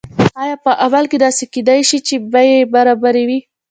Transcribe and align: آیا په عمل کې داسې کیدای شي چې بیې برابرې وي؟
آیا 0.43 0.55
په 0.65 0.71
عمل 0.85 1.03
کې 1.11 1.17
داسې 1.25 1.43
کیدای 1.53 1.81
شي 1.89 1.99
چې 2.07 2.15
بیې 2.33 2.59
برابرې 2.73 3.23
وي؟ 3.27 3.39